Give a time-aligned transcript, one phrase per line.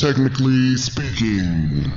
[0.00, 1.92] Technically speaking.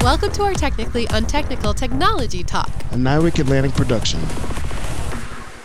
[0.00, 2.70] Welcome to our Technically Untechnical Technology Talk.
[2.90, 4.18] A NIWC Atlantic production.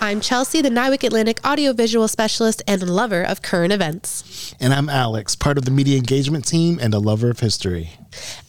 [0.01, 4.53] I'm Chelsie, the NIWC Atlantic audiovisual specialist and lover of current events.
[4.59, 7.91] And I'm Alex, part of the media engagement team and a lover of history.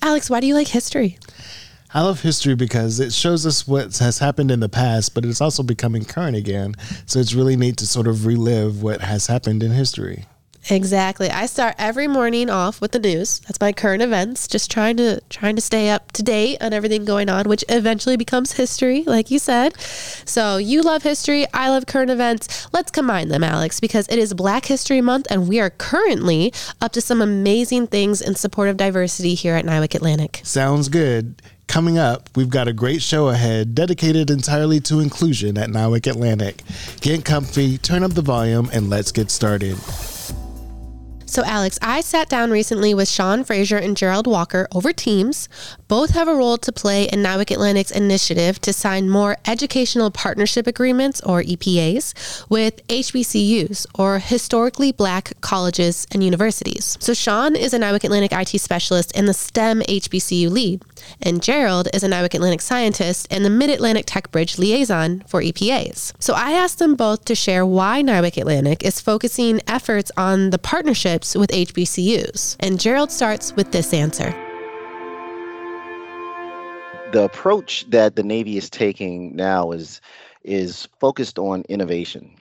[0.02, 1.16] Alex, why do you like history?
[1.94, 5.40] I love history because it shows us what has happened in the past, but it's
[5.40, 6.74] also becoming current again.
[7.06, 10.26] So it's really neat to sort of relive what has happened in history.
[10.68, 11.30] Exactly.
[11.30, 13.40] I start every morning off with the news.
[13.40, 17.04] That's my current events, just trying to trying to stay up to date on everything
[17.04, 19.78] going on, which eventually becomes history, like you said.
[19.80, 22.68] So, you love history, I love current events.
[22.72, 26.92] Let's combine them, Alex, because it is Black History Month and we are currently up
[26.92, 30.40] to some amazing things in support of diversity here at NIWC Atlantic.
[30.44, 31.40] Sounds good.
[31.68, 36.62] Coming up, we've got a great show ahead dedicated entirely to inclusion at NIWC Atlantic.
[37.00, 39.78] Get comfy, turn up the volume, and let's get started.
[41.30, 45.48] So, Alex, I sat down recently with Sean Fraser and Gerald Walker over Teams.
[45.86, 50.66] Both have a role to play in NIWC Atlantic's initiative to sign more educational partnership
[50.66, 56.96] agreements, or EPAs, with HBCUs, or historically black colleges and universities.
[56.98, 60.82] So, Sean is a NIWC Atlantic IT specialist and the STEM HBCU lead,
[61.22, 65.40] and Gerald is a NIWC Atlantic scientist and the Mid Atlantic Tech Bridge liaison for
[65.40, 66.12] EPAs.
[66.18, 70.58] So, I asked them both to share why NIWC Atlantic is focusing efforts on the
[70.58, 72.56] partnership with HBCUs?
[72.60, 74.30] And Gerald starts with this answer.
[77.12, 80.00] The approach that the Navy is taking now is
[80.44, 82.36] is focused on innovation.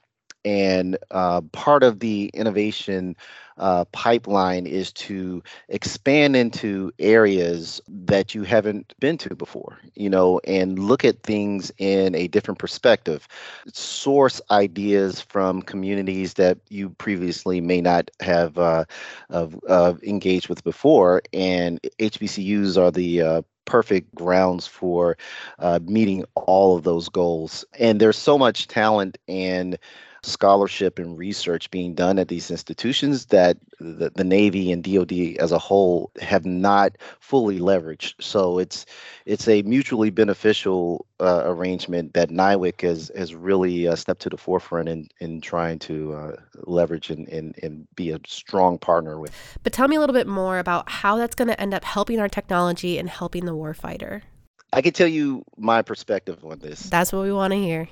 [0.46, 3.16] And uh, part of the innovation
[3.60, 10.40] uh, pipeline is to expand into areas that you haven't been to before, you know,
[10.46, 13.28] and look at things in a different perspective.
[13.74, 18.86] Source ideas from communities that you previously may not have uh,
[19.30, 21.22] uh, engaged with before.
[21.34, 25.18] And HBCUs are the uh, perfect grounds for
[25.60, 27.64] uh, meeting all of those goals.
[27.80, 29.78] And there's so much talent and
[30.24, 35.52] scholarship and research being done at these institutions that the, the Navy and DoD as
[35.52, 38.16] a whole have not fully leveraged.
[38.20, 38.86] So it's
[39.26, 44.38] it's a mutually beneficial uh, arrangement that NIWC has has really uh, stepped to the
[44.38, 49.32] forefront in in trying to uh, leverage and, and and be a strong partner with.
[49.64, 52.20] But tell me a little bit more about how that's going to end up helping
[52.20, 54.24] our technology and helping the warfighter.
[54.72, 56.82] I can tell you my perspective on this.
[56.90, 57.88] That's what we want to hear.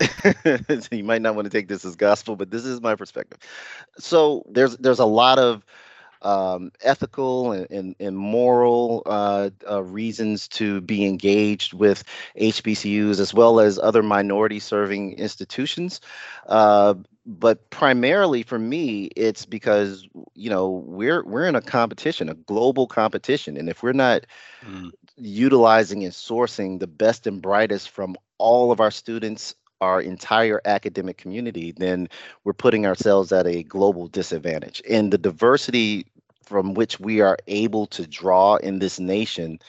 [0.92, 3.40] you might not want to take this as gospel, but this is my perspective.
[3.98, 5.64] So there's there's a lot of
[6.22, 12.04] um, ethical and, and, and moral uh, uh, reasons to be engaged with
[12.40, 16.02] HBCUs as well as other minority serving institutions.
[16.48, 16.96] Uh,
[17.26, 22.88] but primarily for me, it's because you know we're we're in a competition, a global
[22.88, 24.26] competition, and if we're not
[24.66, 24.92] mm.
[25.18, 31.18] Utilizing and sourcing the best and brightest from all of our students our entire academic
[31.18, 32.10] community, then
[32.44, 34.82] we're putting ourselves at a global disadvantage.
[34.90, 36.08] And the diversity
[36.44, 39.60] from which we are able to draw in this nation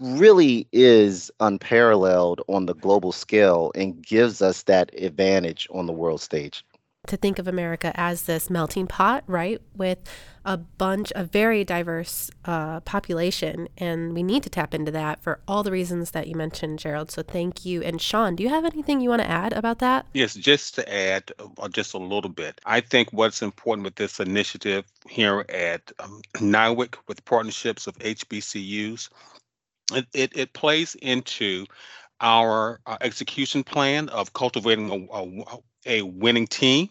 [0.00, 6.22] really is unparalleled on the global scale and gives us that advantage on the world
[6.22, 6.64] stage
[7.06, 9.98] to think of America as this melting pot, right, with
[10.44, 15.40] a bunch of very diverse uh, population, and we need to tap into that for
[15.48, 17.10] all the reasons that you mentioned, Gerald.
[17.10, 17.82] So thank you.
[17.82, 20.06] And Sean, do you have anything you want to add about that?
[20.12, 22.60] Yes, just to add uh, just a little bit.
[22.64, 29.08] I think what's important with this initiative here at um, NIWC with partnerships of HBCUs,
[29.92, 31.66] it, it, it plays into
[32.20, 36.88] our uh, execution plan of cultivating a, a, a winning team.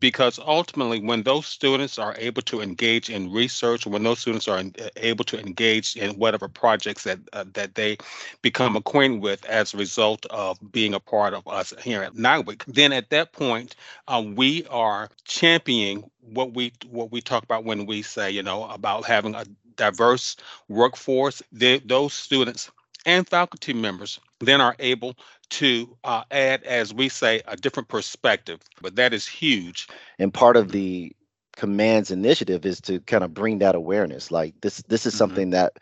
[0.00, 4.58] Because ultimately when those students are able to engage in research when those students are
[4.58, 7.96] in, uh, able to engage in whatever projects that uh, that they
[8.40, 12.62] become acquainted with as a result of being a part of us here at NIWC,
[12.68, 13.74] then at that point
[14.06, 18.66] uh, we are championing what we what we talk about when we say you know
[18.66, 19.44] about having a
[19.74, 20.36] diverse
[20.68, 21.42] workforce.
[21.50, 22.70] Those students
[23.04, 25.16] and faculty members then are able
[25.50, 28.60] to uh, add, as we say, a different perspective.
[28.80, 29.88] But that is huge.
[30.18, 31.12] And part of the
[31.56, 34.30] commands initiative is to kind of bring that awareness.
[34.30, 35.18] Like this, this is mm-hmm.
[35.18, 35.78] something that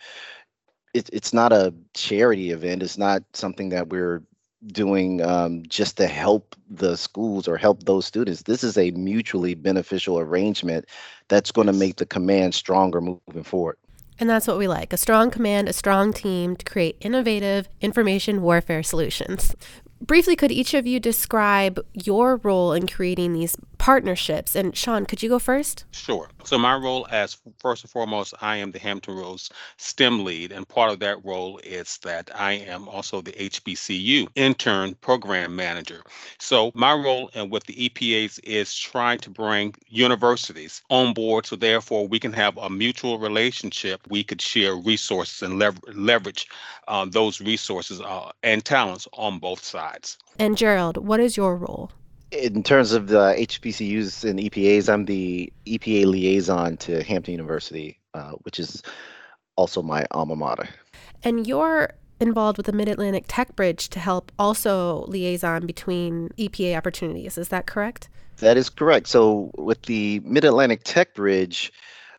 [0.94, 2.82] it, it's not a charity event.
[2.82, 4.23] It's not something that we're
[4.69, 8.43] doing um, just to help the schools or help those students.
[8.43, 10.87] This is a mutually beneficial arrangement
[11.29, 13.76] that's going to make the command stronger moving forward.
[14.18, 18.42] And that's what we like a strong command, a strong team to create innovative information
[18.42, 19.54] warfare solutions.
[20.00, 24.55] Briefly, could each of you describe your role in creating these partnerships.
[24.55, 25.84] And Sean, could you go first?
[25.90, 26.28] Sure.
[26.44, 30.67] So my role as first and foremost, I am the Hampton Roads STEM lead, and
[30.69, 36.02] part of that role is that I am also the HBCU intern program manager.
[36.38, 41.56] So my role and with the EPAs is trying to bring universities on board, so
[41.56, 44.00] therefore we can have a mutual relationship.
[44.08, 46.49] We could share resources and lever- leverage
[46.88, 50.19] uh, those resources uh, and talents on both sides.
[50.38, 51.90] And Gerald, what is your role?
[52.31, 58.32] In terms of the HBCUs and EPAs, I'm the EPA liaison to Hampton University, uh,
[58.43, 58.82] which is
[59.56, 60.69] also my alma mater.
[61.23, 66.76] And you're involved with the Mid Atlantic Tech Bridge to help also liaison between EPA
[66.76, 67.38] opportunities.
[67.38, 68.08] Is that correct?
[68.38, 69.06] That is correct.
[69.08, 71.72] So, with the Mid Atlantic Tech Bridge,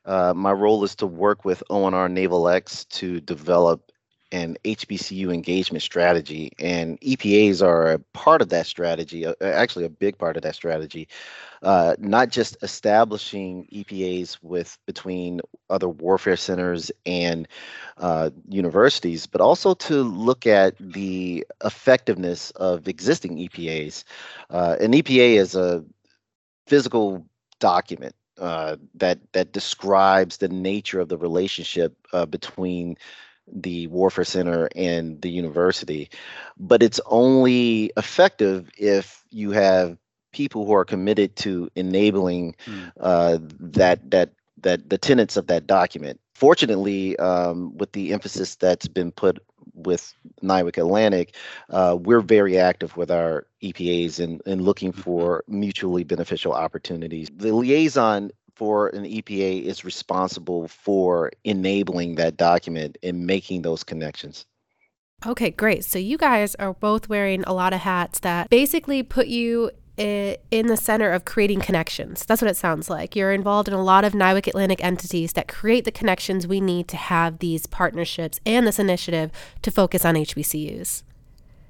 [0.06, 3.92] uh, my role is to work with ONR Naval X to develop
[4.32, 6.52] and HBCU engagement strategy.
[6.60, 10.56] And EPAs are a part of that strategy, uh, actually, a big part of that
[10.56, 11.08] strategy.
[11.64, 17.48] Uh, not just establishing EPAs with between other warfare centers and
[17.98, 24.04] uh, universities, but also to look at the effectiveness of existing EPAs.
[24.50, 25.84] Uh, an EPA is a
[26.68, 27.26] physical
[27.60, 32.96] document uh, that that describes the nature of the relationship uh, between
[33.52, 36.10] the Warfare Center and the university.
[36.58, 39.98] But it's only effective if you have
[40.32, 42.92] people who are committed to enabling mm.
[43.00, 46.20] uh, that that that the tenets of that document.
[46.34, 49.40] Fortunately, um, with the emphasis that's been put
[49.74, 51.36] with NIWC Atlantic,
[51.70, 55.02] uh, we're very active with our EPAs and, and looking mm-hmm.
[55.02, 57.30] for mutually beneficial opportunities.
[57.36, 64.46] The liaison for an EPA is responsible for enabling that document and making those connections.
[65.26, 65.86] Okay, great.
[65.86, 70.68] So you guys are both wearing a lot of hats that basically put you in
[70.68, 72.26] the center of creating connections.
[72.26, 73.16] That's what it sounds like.
[73.16, 76.88] You're involved in a lot of NIWC Atlantic entities that create the connections we need
[76.90, 79.32] to have these partnerships and this initiative
[79.64, 81.04] to focus on HBCUs.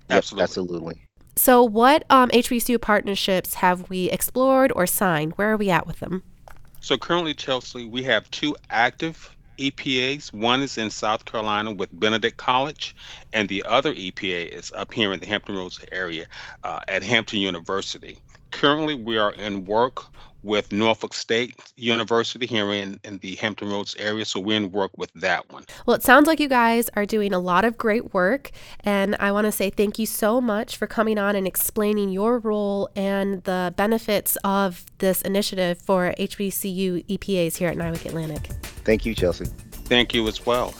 [0.09, 0.43] Absolutely.
[0.43, 1.01] Absolutely.
[1.37, 5.33] So, what um, HBCU partnerships have we explored or signed?
[5.33, 6.23] Where are we at with them?
[6.79, 10.31] So currently, Chelsie, we have two active EPAs.
[10.31, 12.95] One is in South Carolina with Benedict College,
[13.33, 16.27] and the other EPA is up here in the Hampton Roads area
[16.63, 18.19] uh, at Hampton University.
[18.51, 20.05] Currently, we are in work
[20.43, 24.25] with Norfolk State University here in, in the Hampton Roads area.
[24.25, 25.65] So we're in work with that one.
[25.85, 28.51] Well, it sounds like you guys are doing a lot of great work.
[28.81, 32.39] And I want to say thank you so much for coming on and explaining your
[32.39, 38.47] role and the benefits of this initiative for HBCU EPAs here at NIWC Atlantic.
[38.83, 39.51] Thank you, Chelsie.
[39.87, 40.73] Thank you as well.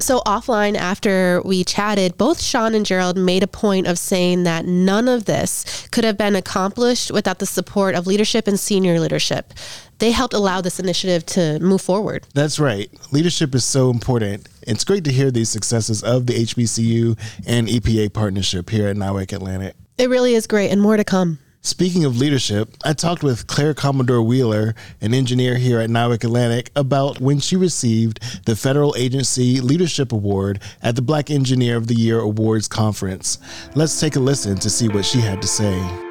[0.00, 4.64] So, offline, after we chatted, both Sean and Gerald made a point of saying that
[4.64, 9.52] none of this could have been accomplished without the support of leadership and senior leadership.
[9.98, 12.26] They helped allow this initiative to move forward.
[12.32, 12.90] That's right.
[13.12, 14.48] Leadership is so important.
[14.62, 19.34] It's great to hear these successes of the HBCU and EPA partnership here at NIWC
[19.34, 19.74] Atlantic.
[19.98, 21.40] It really is great, and more to come.
[21.62, 26.70] Speaking of leadership, I talked with Claire Commodore Wheeler, an engineer here at NIWC Atlantic,
[26.74, 31.94] about when she received the Federal Agency Leadership Award at the Black Engineer of the
[31.94, 33.36] Year Awards Conference.
[33.74, 36.09] Let's take a listen to see what she had to say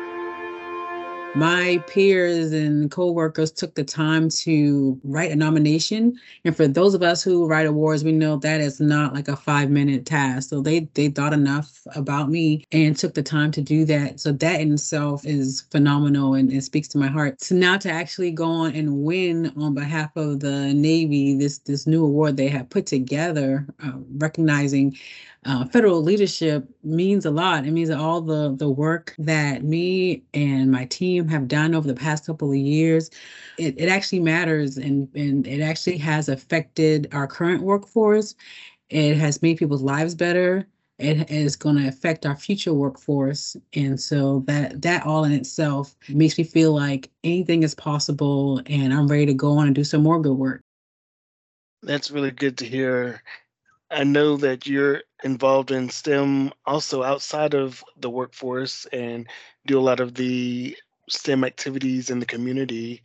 [1.34, 6.20] my peers and coworkers took the time to write a nomination.
[6.44, 9.36] And for those of us who write awards we know that is not like a
[9.36, 10.50] five minute task.
[10.50, 14.20] So they they thought enough about me and took the time to do that.
[14.20, 17.42] So that in itself is phenomenal and it speaks to my heart.
[17.42, 21.86] So now to actually go on and win on behalf of the navy this this
[21.86, 24.98] new award they have put together uh, recognizing
[25.46, 27.66] uh, federal leadership means a lot.
[27.66, 31.94] It means all the the work that me and my team have done over the
[31.94, 33.10] past couple of years,
[33.58, 38.36] it, it actually matters and, and it actually has affected our current workforce.
[38.90, 40.68] It has made people's lives better.
[41.00, 43.56] It is going to affect our future workforce.
[43.74, 48.94] And so that that all in itself makes me feel like anything is possible and
[48.94, 50.62] I'm ready to go on and do some more good work.
[51.82, 53.24] That's really good to hear.
[53.90, 59.28] I know that you're involved in STEM also outside of the workforce and
[59.66, 60.78] do a lot of the
[61.10, 63.02] STEM activities in the community.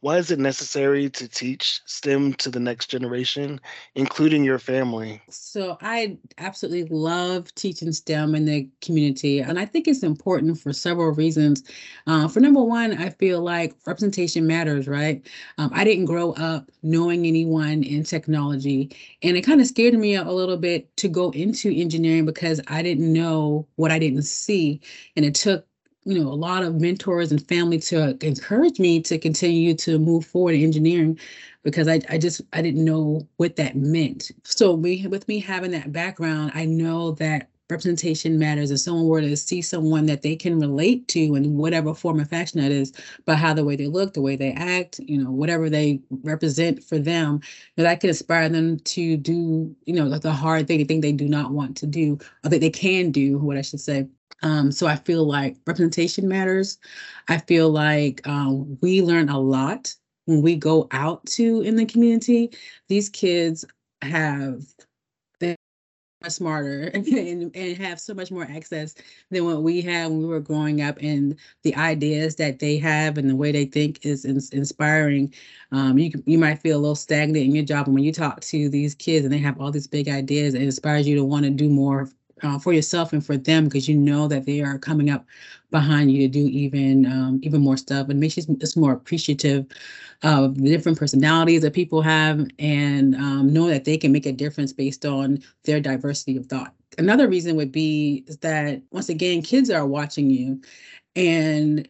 [0.00, 3.60] Why is it necessary to teach STEM to the next generation,
[3.96, 5.20] including your family?
[5.28, 9.40] So, I absolutely love teaching STEM in the community.
[9.40, 11.64] And I think it's important for several reasons.
[12.06, 15.26] Uh, for number one, I feel like representation matters, right?
[15.58, 18.96] Um, I didn't grow up knowing anyone in technology.
[19.24, 22.82] And it kind of scared me a little bit to go into engineering because I
[22.82, 24.80] didn't know what I didn't see.
[25.16, 25.66] And it took
[26.04, 30.24] you know, a lot of mentors and family to encourage me to continue to move
[30.24, 31.18] forward in engineering
[31.62, 34.30] because I, I just I didn't know what that meant.
[34.44, 38.70] So me with me having that background, I know that representation matters.
[38.70, 42.24] If someone were to see someone that they can relate to in whatever form or
[42.24, 42.92] fashion that is,
[43.24, 46.82] but how the way they look, the way they act, you know, whatever they represent
[46.82, 47.40] for them,
[47.76, 51.00] that I can inspire them to do, you know, like the hard thing, the thing
[51.00, 54.08] they do not want to do, or that they can do, what I should say.
[54.42, 56.78] Um, so I feel like representation matters.
[57.28, 59.94] I feel like um, we learn a lot
[60.26, 62.50] when we go out to in the community.
[62.88, 63.64] These kids
[64.02, 64.62] have
[66.26, 67.06] smarter and,
[67.54, 68.94] and have so much more access
[69.30, 73.18] than what we had when we were growing up and the ideas that they have
[73.18, 75.32] and the way they think is inspiring.
[75.70, 78.40] Um, you you might feel a little stagnant in your job and when you talk
[78.40, 81.44] to these kids and they have all these big ideas it inspires you to want
[81.44, 82.08] to do more
[82.42, 85.24] uh, for yourself and for them because you know that they are coming up
[85.70, 89.66] behind you to do even um, even more stuff and makes you just more appreciative
[90.22, 94.32] of the different personalities that people have and um, know that they can make a
[94.32, 96.74] difference based on their diversity of thought.
[96.96, 100.60] Another reason would be is that once again, kids are watching you,
[101.14, 101.88] and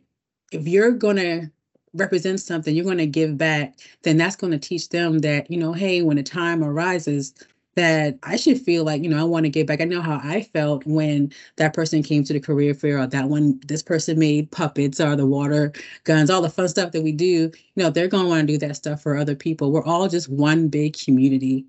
[0.53, 1.51] if you're gonna
[1.95, 5.57] represent something, you're going to give back, then that's going to teach them that, you
[5.57, 7.35] know, hey, when the time arises,
[7.79, 9.81] that I should feel like, you know, I want to give back.
[9.81, 13.29] I know how I felt when that person came to the career fair or that
[13.29, 17.13] one, this person made puppets or the water guns, all the fun stuff that we
[17.13, 17.25] do.
[17.27, 19.71] You know, they're going to want to do that stuff for other people.
[19.71, 21.67] We're all just one big community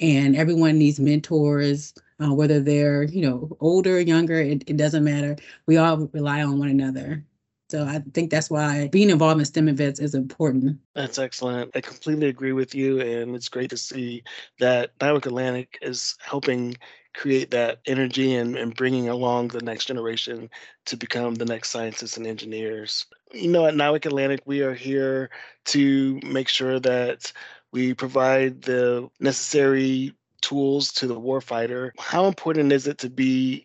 [0.00, 5.36] and everyone needs mentors, uh, whether they're, you know, older, younger, it, it doesn't matter.
[5.66, 7.24] We all rely on one another.
[7.72, 10.78] So I think that's why being involved in STEM events is important.
[10.94, 11.70] That's excellent.
[11.74, 13.00] I completely agree with you.
[13.00, 14.24] And it's great to see
[14.60, 16.76] that NIWC Atlantic is helping
[17.14, 20.50] create that energy and, and bringing along the next generation
[20.84, 23.06] to become the next scientists and engineers.
[23.32, 25.30] You know, at NIWC Atlantic, we are here
[25.64, 27.32] to make sure that
[27.70, 30.12] we provide the necessary
[30.42, 31.92] tools to the warfighter.
[31.98, 33.64] How important is it to be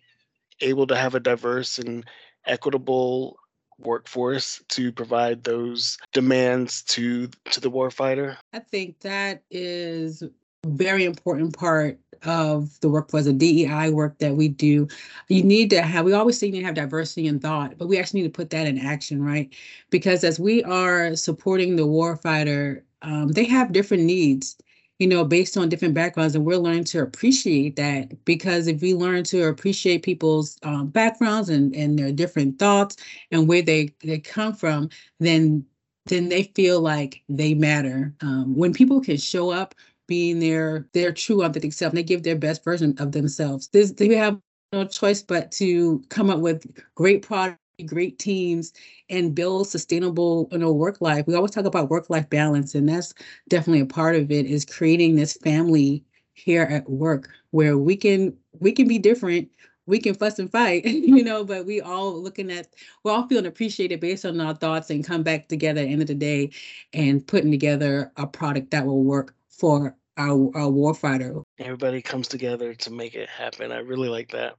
[0.61, 2.05] able to have a diverse and
[2.45, 3.37] equitable
[3.79, 8.37] workforce to provide those demands to to the warfighter?
[8.53, 10.29] I think that is a
[10.65, 14.87] very important part of the workforce, the DEI work that we do.
[15.27, 17.87] You need to have, we always say you need to have diversity in thought, but
[17.87, 19.53] we actually need to put that in action, right?
[19.91, 24.57] Because as we are supporting the warfighter, um, they have different needs
[24.99, 28.93] you know, based on different backgrounds, and we're learning to appreciate that because if we
[28.93, 32.97] learn to appreciate people's um, backgrounds and and their different thoughts
[33.31, 34.89] and where they they come from,
[35.19, 35.65] then
[36.07, 38.13] then they feel like they matter.
[38.21, 39.75] Um, when people can show up
[40.07, 43.67] being their their true authentic self, they give their best version of themselves.
[43.69, 44.39] This they have
[44.73, 48.73] no choice but to come up with great products great teams
[49.09, 51.27] and build sustainable you know work life.
[51.27, 53.13] We always talk about work life balance and that's
[53.47, 56.03] definitely a part of it is creating this family
[56.33, 59.49] here at work where we can we can be different.
[59.85, 62.67] We can fuss and fight you know but we all looking at
[63.03, 66.01] we're all feeling appreciated based on our thoughts and come back together at the end
[66.01, 66.51] of the day
[66.93, 71.43] and putting together a product that will work for our, our warfighter.
[71.59, 73.71] Everybody comes together to make it happen.
[73.71, 74.55] I really like that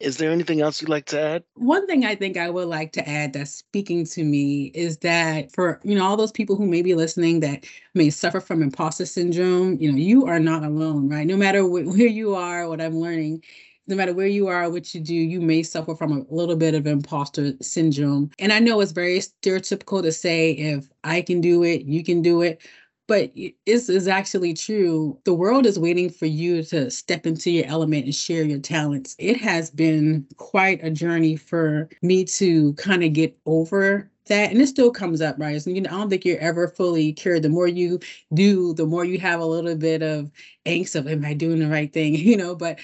[0.00, 1.44] is there anything else you'd like to add?
[1.54, 5.52] One thing I think I would like to add that's speaking to me is that
[5.52, 7.64] for you know all those people who may be listening that
[7.94, 11.26] may suffer from imposter syndrome, you know, you are not alone, right?
[11.26, 13.42] No matter wh- where you are, what I'm learning,
[13.86, 16.74] no matter where you are, what you do, you may suffer from a little bit
[16.74, 18.30] of imposter syndrome.
[18.38, 22.22] And I know it's very stereotypical to say if I can do it, you can
[22.22, 22.62] do it
[23.10, 23.32] but
[23.66, 25.18] this is actually true.
[25.24, 29.16] The world is waiting for you to step into your element and share your talents.
[29.18, 34.62] It has been quite a journey for me to kind of get over that and
[34.62, 37.42] it still comes up right so, you know i don't think you're ever fully cured
[37.42, 37.98] the more you
[38.32, 40.30] do the more you have a little bit of
[40.66, 42.78] angst of am i doing the right thing you know but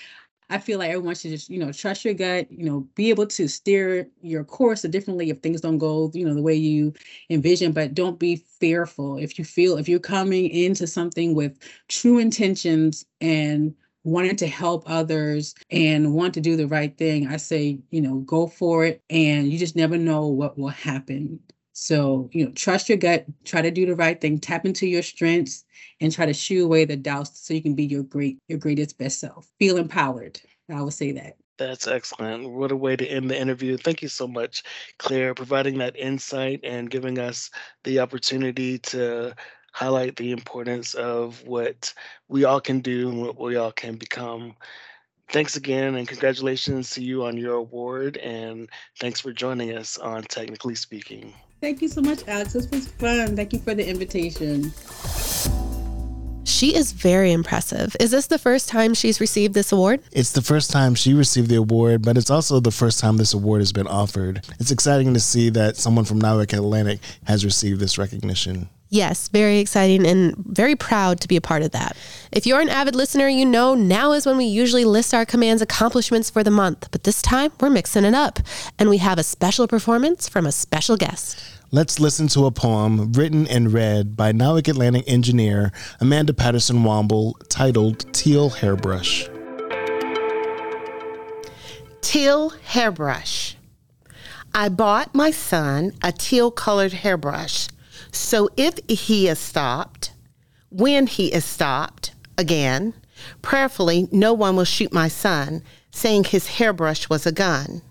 [0.49, 3.27] I feel like everyone should just, you know, trust your gut, you know, be able
[3.27, 6.93] to steer your course differently if things don't go, you know, the way you
[7.31, 9.19] envision, but don't be fearful.
[9.19, 13.75] If you feel, if you're coming into something with true intentions and
[14.05, 18.19] wanting to help others and want to do the right thing, I say, you know,
[18.21, 19.03] go for it.
[19.11, 21.41] And you just never know what will happen.
[21.79, 25.03] So, you know, trust your gut, try to do the right thing, tap into your
[25.03, 25.67] strengths
[26.01, 28.97] and try to shoo away the doubts so you can be your great, your greatest
[28.97, 29.47] best self.
[29.59, 30.41] Feel empowered.
[30.71, 31.37] I would say that.
[31.59, 32.49] That's excellent.
[32.49, 33.77] What a way to end the interview.
[33.77, 34.63] Thank you so much,
[34.99, 37.51] Claire, providing that insight and giving us
[37.85, 39.35] the opportunity to
[39.73, 41.93] highlight the importance of what
[42.29, 44.57] we all can do and what we all can become.
[45.29, 48.17] thanks again and congratulations to you on your award.
[48.17, 51.35] And thanks for joining us on Technically Speaking.
[51.61, 52.53] Thank you so much, Alex.
[52.53, 53.35] This was fun.
[53.35, 54.73] Thank you for the invitation.
[56.45, 57.97] She is very impressive.
[58.01, 60.01] Is this the first time she's received this award?
[60.13, 63.35] It's the first time she received the award, but it's also the first time this
[63.35, 64.47] award has been offered.
[64.59, 68.71] It's exciting to see that someone from NIWC Atlantic has received this recognition.
[68.89, 71.97] Yes, very exciting and very proud to be a part of that.
[72.31, 75.61] If you're an avid listener, you know now is when we usually list our command's
[75.61, 78.39] accomplishments for the month, but this time we're mixing it up
[78.79, 81.43] and we have a special performance from a special guest.
[81.73, 87.35] Let's listen to a poem written and read by NIWC Atlantic engineer Amanda Patterson Womble
[87.49, 89.29] titled Teal Hairbrush.
[92.03, 93.57] Teal Hairbrush.
[94.55, 97.67] I bought my son a teal colored hairbrush
[98.17, 100.13] so if he is stopped,
[100.71, 102.95] when he is stopped again,
[103.43, 107.83] prayerfully, no one will shoot my son, saying his hairbrush was a gun.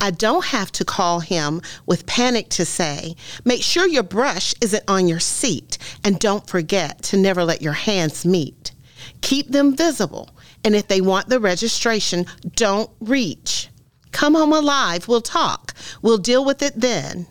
[0.00, 4.84] I don't have to call him with panic to say, make sure your brush isn't
[4.88, 8.72] on your seat, and don't forget to never let your hands meet.
[9.20, 10.30] Keep them visible,
[10.64, 13.68] and if they want the registration, don't reach.
[14.12, 15.74] Come home alive, we'll talk.
[16.02, 17.26] We'll deal with it then.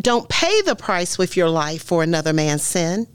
[0.00, 3.06] Don't pay the price with your life for another man's sin.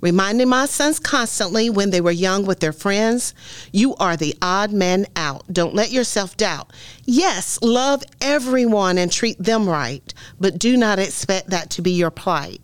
[0.00, 3.34] Reminding my sons constantly when they were young with their friends,
[3.72, 5.44] you are the odd man out.
[5.52, 6.72] Don't let yourself doubt.
[7.04, 12.10] Yes, love everyone and treat them right, but do not expect that to be your
[12.10, 12.60] plight.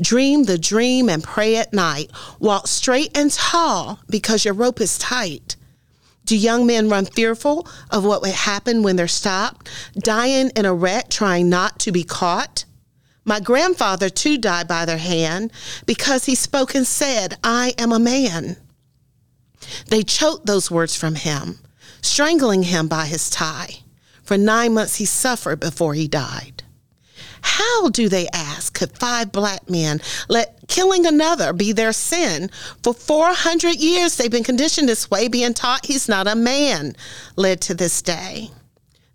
[0.00, 2.10] Dream the dream and pray at night.
[2.40, 5.54] Walk straight and tall because your rope is tight.
[6.24, 10.74] Do young men run fearful of what would happen when they're stopped, dying in a
[10.74, 12.64] wreck trying not to be caught?
[13.24, 15.52] My grandfather too died by their hand
[15.86, 18.56] because he spoke and said, I am a man.
[19.88, 21.58] They choked those words from him,
[22.02, 23.80] strangling him by his tie.
[24.22, 26.62] For nine months he suffered before he died.
[27.42, 32.50] How, do they ask, could five black men let killing another be their sin?
[32.82, 36.94] For 400 years they've been conditioned this way, being taught he's not a man,
[37.36, 38.50] led to this day.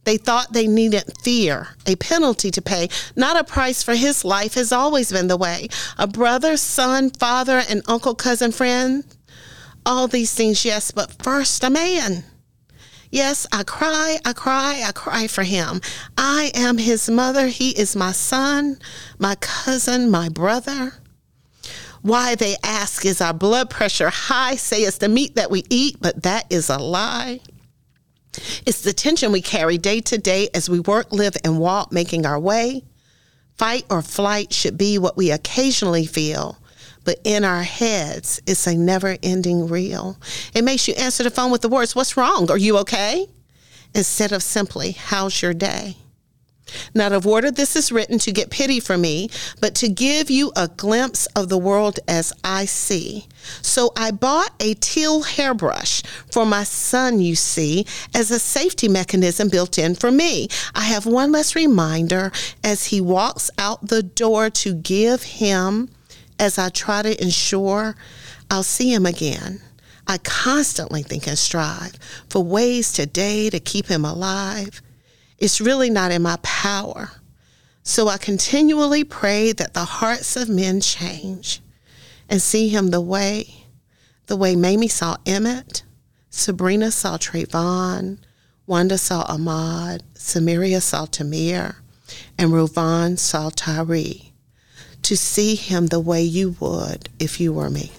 [0.05, 4.53] They thought they needed fear, a penalty to pay, not a price for his life
[4.53, 5.67] has always been the way.
[5.97, 9.03] A brother, son, father, and uncle, cousin, friend.
[9.85, 12.23] All these things, yes, but first a man.
[13.11, 15.81] Yes, I cry, I cry, I cry for him.
[16.17, 17.47] I am his mother.
[17.47, 18.77] He is my son,
[19.19, 20.93] my cousin, my brother.
[22.01, 24.55] Why they ask, is our blood pressure high?
[24.55, 27.39] Say it's the meat that we eat, but that is a lie.
[28.65, 32.25] It's the tension we carry day to day as we work, live, and walk, making
[32.25, 32.83] our way.
[33.57, 36.57] Fight or flight should be what we occasionally feel,
[37.05, 40.17] but in our heads, it's a never ending reel.
[40.53, 42.51] It makes you answer the phone with the words, What's wrong?
[42.51, 43.27] Are you okay?
[43.93, 45.97] Instead of simply, How's your day?
[46.93, 49.29] Not of order this is written to get pity for me,
[49.61, 53.27] but to give you a glimpse of the world as I see.
[53.61, 59.49] So I bought a teal hairbrush for my son, you see, as a safety mechanism
[59.49, 60.47] built in for me.
[60.73, 62.31] I have one less reminder
[62.63, 65.89] as he walks out the door to give him,
[66.39, 67.95] as I try to ensure
[68.49, 69.61] I'll see him again.
[70.07, 71.95] I constantly think and strive
[72.29, 74.81] for ways today to keep him alive.
[75.39, 77.11] It's really not in my power.
[77.83, 81.61] So I continually pray that the hearts of men change
[82.29, 83.65] and see him the way,
[84.27, 85.83] the way Mamie saw Emmett,
[86.31, 88.19] Sybrina saw Trayvon,
[88.67, 91.75] Wanda saw Ahmaud, Samaria saw Tamir,
[92.37, 94.31] and RowVaughn saw Tyree.
[95.03, 97.91] To see him the way you would if you were me.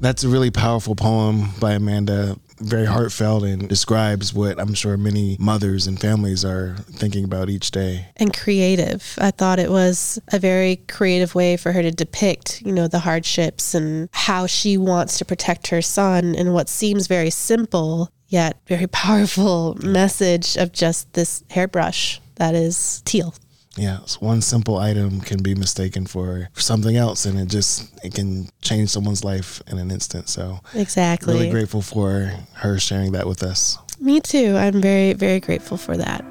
[0.00, 5.36] That's a really powerful poem by Amanda very heartfelt and describes what I'm sure many
[5.40, 8.06] mothers and families are thinking about each day.
[8.16, 9.18] And creative.
[9.20, 13.00] I thought it was a very creative way for her to depict, you know, the
[13.00, 18.56] hardships and how she wants to protect her son in what seems very simple yet
[18.66, 23.34] very powerful message of just this hairbrush that is teal
[23.80, 28.48] yeah one simple item can be mistaken for something else and it just it can
[28.60, 33.42] change someone's life in an instant so exactly really grateful for her sharing that with
[33.42, 36.24] us me too i'm very very grateful for that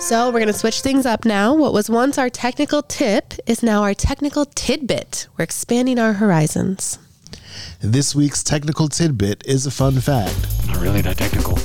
[0.00, 1.54] so we're going to switch things up now.
[1.54, 5.28] What was once our technical tip is now our technical tidbit.
[5.38, 6.98] We're expanding our horizons.
[7.80, 10.36] This week's technical tidbit is a fun fact.
[10.66, 11.56] Not really that technical.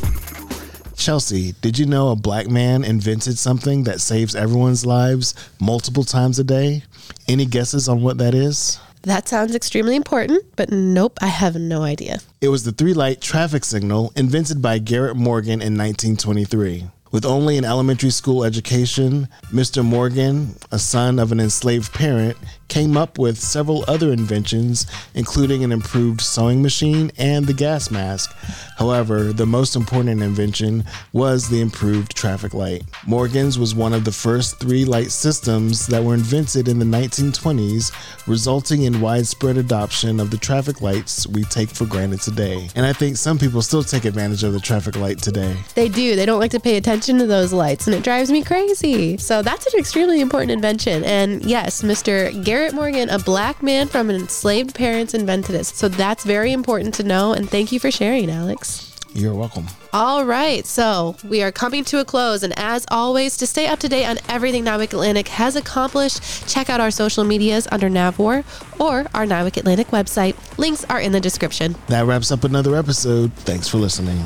[1.00, 6.40] Chelsie, did you know a black man invented something that saves everyone's lives multiple times
[6.40, 6.84] a day?
[7.26, 8.80] Any guesses on what that is?
[9.04, 12.20] That sounds extremely important, but nope, I have no idea.
[12.42, 16.90] It was the three light traffic signal invented by Garrett Morgan in 1923.
[17.12, 19.84] With only an elementary school education, Mr.
[19.84, 25.72] Morgan, a son of an enslaved parent, came up with several other inventions, including an
[25.72, 28.32] improved sewing machine and the gas mask.
[28.78, 32.84] However, the most important invention was the improved traffic light.
[33.08, 37.92] Morgan's was one of the first three light systems that were invented in the 1920s,
[38.28, 42.70] resulting in widespread adoption of the traffic lights we take for granted today.
[42.76, 45.58] And I think some people still take advantage of the traffic light today.
[45.74, 46.16] They do.
[46.16, 49.18] They don't like to pay attention to those lights, and it drives me crazy.
[49.18, 51.04] So that's an extremely important invention.
[51.04, 52.44] And yes, Mr.
[52.44, 55.66] Garrett Morgan, a black man from enslaved parents, invented it.
[55.66, 57.34] So that's very important to know.
[57.34, 58.86] And thank you for sharing, Alex.
[59.14, 59.66] You're welcome.
[59.92, 63.80] All right, so we are coming to a close, and as always, to stay up
[63.80, 68.80] to date on everything NIWC Atlantic has accomplished, check out our social medias under NAVWAR
[68.80, 70.36] or our NIWC Atlantic website.
[70.60, 71.76] Links are in the description.
[71.88, 73.34] That wraps up another episode.
[73.34, 74.24] Thanks for listening.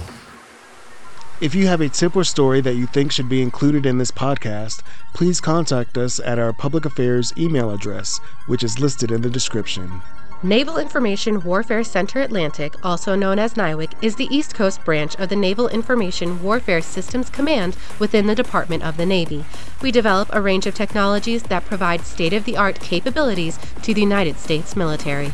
[1.44, 4.12] If you have a tip or story that you think should be included in this
[4.12, 4.82] podcast,
[5.14, 10.02] please contact us at our public affairs email address, which is listed in the description.
[10.42, 15.28] Naval Information Warfare Center Atlantic, also known as NIWC, is the East Coast branch of
[15.28, 19.44] the Naval Information Warfare Systems Command within the Department of the Navy.
[19.82, 24.00] We develop a range of technologies that provide state of the art capabilities to the
[24.00, 25.34] United States military.